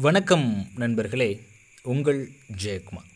வணக்கம் 0.00 0.68
நண்பர்களே 0.74 1.40
உங்கள் 1.82 2.32
ஜெயக்குமார். 2.62 3.08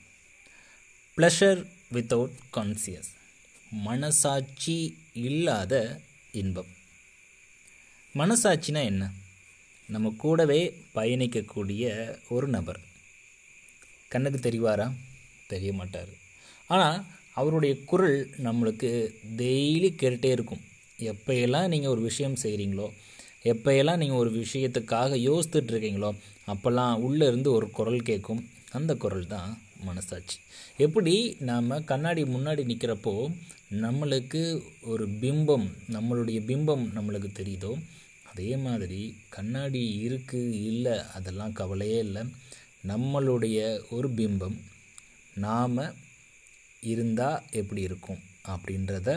ப்ளஷர் 1.17 1.67
வித்தவுட் 1.93 2.31
கான்சியஸ் 2.57 3.11
மனசாட்சி 3.71 4.99
இல்லாத 5.13 6.01
இன்பம். 6.33 6.67
மனசாட்சினா 8.15 8.85
என்ன? 8.85 9.11
நம்ம 9.89 10.15
கூடவே 10.17 10.85
பயணிக்கக்கூடிய 10.95 12.15
ஒரு 12.29 12.49
நபர். 12.49 12.81
கண்ணுக்கு 14.09 14.51
தெரிவாரா? 14.51 14.93
தெரிய 15.47 15.73
மாட்டார் 15.73 16.09
ஆனால் 16.69 17.05
அவருடைய 17.35 17.77
குரல் 17.85 18.31
நம்மளுக்கு 18.39 19.15
டெய்லி 19.37 19.91
கேட்டுகிட்டே 19.91 20.31
இருக்கும். 20.31 20.61
எப்போயெல்லாம் 20.99 21.69
நீங்கள் 21.69 21.91
ஒரு 21.91 22.01
விஷயம் 22.01 22.37
செய்கிறீங்களோ 22.43 22.91
எப்போயெல்லாம் 23.51 24.01
நீங்கள் 24.03 24.21
ஒரு 24.23 24.31
விஷயத்துக்காக 24.43 25.19
யோசித்துட்டு 25.29 25.73
இருக்கீங்களோ 25.73 26.11
அப்போல்லாம் 26.53 26.95
உள்ளே 27.07 27.25
இருந்து 27.31 27.49
ஒரு 27.53 27.67
குரல் 27.79 28.07
கேட்கும். 28.11 28.43
அந்த 28.79 28.93
குரல் 29.03 29.27
தான் 29.33 29.51
மனசாட்சி. 29.87 30.37
எப்படி 30.87 31.15
நாம் 31.49 31.71
கண்ணாடி 31.91 32.23
முன்னாடி 32.35 32.63
நிற்கிறப்போ 32.71 33.15
நம்மளுக்கு 33.85 34.43
ஒரு 34.93 35.05
பிம்பம் 35.23 35.67
நம்மளுடைய 35.95 36.39
பிம்பம் 36.51 36.85
நம்மளுக்கு 36.97 37.31
தெரியுதோ 37.41 37.73
அதே 38.31 38.51
மாதிரி 38.67 39.01
கண்ணாடி 39.37 39.83
இருக்குது 40.07 40.59
இல்லை 40.71 40.97
அதெல்லாம் 41.17 41.57
கவலையே 41.61 41.99
இல்லை. 42.07 42.23
நம்மளுடைய 42.91 43.59
ஒரு 43.97 44.09
பிம்பம் 44.19 44.57
நாம் 45.45 45.83
இருந்தால் 46.93 47.43
எப்படி 47.61 47.83
இருக்கும்? 47.89 48.21
அப்படின்றத 48.53 49.09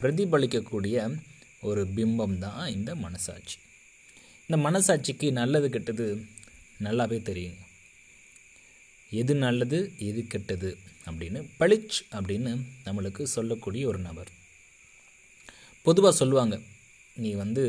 பிரதிபலிக்கக்கூடிய 0.00 0.96
ஒரு 1.62 1.82
பிம்பம் 1.96 2.38
தான் 2.38 2.62
இந்த 2.76 2.94
மனசாட்சி. 3.04 3.58
இந்த 4.46 4.56
மனசாட்சிக்கு 4.68 5.32
நல்லது 5.32 5.68
கெட்டது 5.70 6.06
நல்லாவே 6.84 7.18
தெரியுங்க 7.28 7.62
எது 9.20 9.34
நல்லது 9.34 9.78
எது 10.08 10.20
கெட்டது 10.26 10.70
அப்படின்னு 11.06 11.40
பளிச் 11.60 11.96
அப்படின்னு 12.10 12.52
நம்மளுக்கு 12.84 13.22
சொல்லக்கூடிய 13.36 13.86
ஒரு 13.86 14.00
நபர். 14.08 14.30
பொதுவாக 15.82 16.14
சொல்லுவாங்க 16.16 16.56
நீ 17.14 17.30
வந்து 17.42 17.64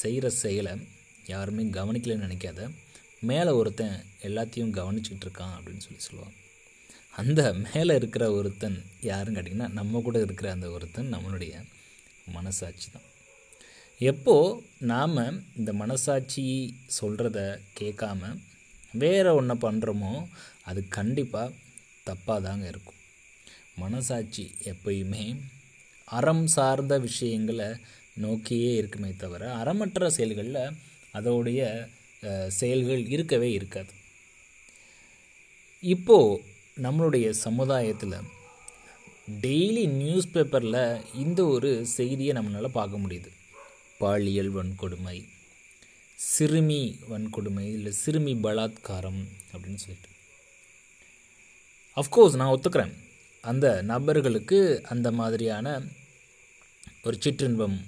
செய்கிற 0.00 0.30
செயலை 0.42 0.74
யாருமே 1.26 1.64
கவனிக்கலன்னு 1.78 2.26
நினைக்காத. 2.26 2.60
மேலே 3.20 3.50
ஒருத்தன் 3.60 3.96
எல்லாத்தையும் 4.22 4.74
கவனிச்சுக்கிட்டு 4.78 5.26
இருக்கான் 5.26 5.54
அப்படின்னு 5.56 5.84
சொல்லி 5.86 6.02
சொல்லுவாங்க. 6.08 6.36
அந்த 7.20 7.40
மேலே 7.52 7.94
இருக்கிற 7.94 8.24
ஒருத்தன் 8.32 8.78
யாருன்னு 9.00 9.40
கேட்டிங்கன்னா 9.40 9.68
நம்ம 9.78 10.00
கூட 10.00 10.18
இருக்கிற 10.20 10.50
அந்த 10.56 10.70
ஒருத்தன் 10.70 11.12
நம்மளுடைய 11.14 11.52
மனசாட்சி 12.32 12.88
தான். 12.92 13.07
எப்போது 14.00 14.60
நாம் 14.90 15.16
இந்த 15.58 15.70
மனசாட்சி 15.72 16.44
சொல்கிறத 16.98 17.38
கேட்காம 17.78 18.20
வேறு 19.00 19.30
ஒன்றை 19.34 19.56
பண்ணுறோமோ 19.64 20.12
அது 20.70 20.80
கண்டிப்பாக 20.96 21.56
தப்பாக 22.08 22.44
தாங்க 22.44 22.64
இருக்கும். 22.68 23.00
மனசாட்சி 23.82 24.44
எப்பயுமே 24.72 25.24
அறம் 26.08 26.46
சார்ந்த 26.46 26.94
விஷயங்களை 26.98 27.68
நோக்கியே 28.24 28.70
இருக்குமே 28.80 29.10
தவிர 29.22 29.50
அறமற்ற 29.60 30.10
செயல்களில் 30.16 30.76
அதோடைய 31.18 31.88
செயல்கள் 32.60 33.02
இருக்கவே 33.14 33.50
இருக்காது. 33.52 33.92
இப்போது 35.82 36.40
நம்மளுடைய 36.84 37.28
சமுதாயத்தில் 37.46 38.16
டெய்லி 39.44 39.84
நியூஸ் 40.02 40.32
பேப்பரில் 40.34 40.80
இந்த 41.14 41.40
ஒரு 41.56 41.72
செய்தியை 41.96 42.34
நம்மளால் 42.36 42.76
பார்க்க 42.78 43.04
முடியுது. 43.04 43.30
பாலியல் 43.98 44.54
வன்கொடுமை 44.54 45.28
சிறுமி 46.14 46.98
வன்கொடுமை 47.10 47.60
இல்லை 47.60 47.92
சிறுமி 47.92 48.34
பலாத்காரம் 48.34 49.20
அப்படின்னு 49.52 49.80
சொல்லிட்டு. 49.84 50.08
அஃப்கோர்ஸ் 51.96 52.36
நான் 52.36 52.58
ஒத்துக்கிறேன். 52.58 52.92
அந்த 53.40 53.82
நபர்களுக்கு 53.82 54.82
அந்த 54.84 55.12
மாதிரியான 55.12 55.82
ஒரு 57.02 57.18
சிற்றின்பம் 57.20 57.78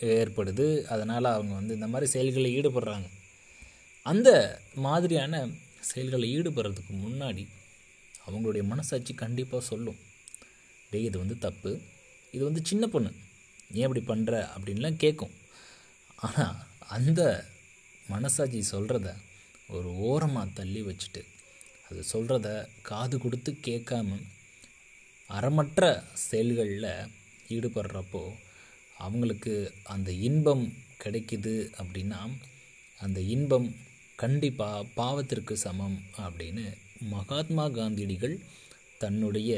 ஏற்படுது. 0.00 0.82
அதனால் 0.82 1.24
அவங்க 1.24 1.54
வந்து 1.54 1.74
இந்த 1.74 1.86
மாதிரி 1.86 2.10
செயல்களில் 2.10 2.56
ஈடுபடுறாங்க. 2.60 3.08
அந்த 4.02 4.60
மாதிரியான 4.74 5.48
செயல்களில் 5.80 6.42
ஈடுபடுறதுக்கு 6.42 6.92
முன்னாடி 6.92 7.48
அவங்களுடைய 8.26 8.62
மனசாட்சி 8.62 9.14
கண்டிப்பாக 9.14 9.64
சொல்லும். 9.64 9.98
டேய் 10.90 11.04
இது 11.04 11.18
வந்து 11.18 11.38
தப்பு. 11.38 11.80
இது 12.32 12.44
வந்து 12.44 12.60
சின்ன 12.64 12.86
பொண்ணு. 12.86 13.12
ஏன் 13.70 13.86
இப்படி 13.86 14.02
பண்ணுற 14.04 14.34
அப்படின்லாம் 14.54 15.00
கேட்கும் 15.00 15.34
ஆனால் 16.18 16.56
அந்த 16.88 17.20
மனசாட்சி 18.04 18.60
சொல்கிறத 18.72 19.08
ஒரு 19.68 19.90
ஓரமாக 20.04 20.54
தள்ளி 20.54 20.80
வச்சுட்டு 20.82 21.22
அது 21.88 22.00
சொல்கிறத 22.12 22.48
காது 22.82 23.16
கொடுத்து 23.18 23.50
கேட்காம 23.64 24.18
அறமற்ற 25.30 25.82
செயல்களில் 26.22 26.88
ஈடுபடுறப்போ 27.48 28.22
அவங்களுக்கு 28.98 29.54
அந்த 29.86 30.10
இன்பம் 30.22 30.64
கிடைக்குது 31.04 31.54
அப்படின்னா 31.78 32.20
அந்த 33.00 33.20
இன்பம் 33.34 33.68
கண்டிப்பாக 34.18 34.88
பாவத்திற்கு 34.96 35.54
சமம் 35.58 35.98
அப்படின்னு 36.18 36.64
மகாத்மா 37.08 37.64
காந்தியடிகள் 37.70 38.34
தன்னுடைய 38.98 39.52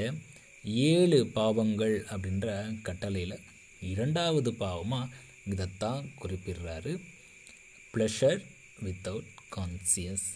ஏழு 0.88 1.18
பாவங்கள் 1.34 1.96
அப்படின்ற 2.10 2.48
கட்டளையில் 2.82 3.36
இரண்டாவது 3.82 4.50
பாவமாக 4.52 5.08
இதைத்தான் 5.46 6.10
குறிப்பிடுறாரு. 6.22 7.00
ப்ளஷர் 7.94 8.42
வித்தவுட் 8.84 9.30
கான்சியஸ் 9.56 10.28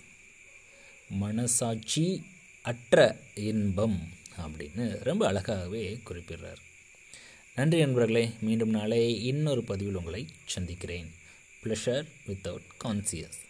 மனசாட்சி 1.08 2.26
அற்ற 2.62 3.16
இன்பம் 3.34 4.08
அப்படின்னு 4.36 4.98
ரொம்ப 5.02 5.32
அழகாகவே 5.32 6.00
குறிப்பிடுறார். 6.10 6.60
நன்றி 7.54 7.78
நண்பர்களே 7.78 8.30
மீண்டும் 8.40 8.70
நாளை 8.70 9.24
இன்னொரு 9.24 9.64
பதிவில் 9.64 9.94
உங்களை 9.94 10.26
சந்திக்கிறேன். 10.46 11.10
Pleasure 11.62 12.06
without 12.26 12.68
conscious 12.84 13.44